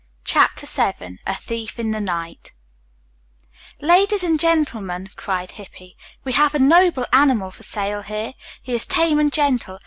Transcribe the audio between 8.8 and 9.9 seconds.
tame and gentle.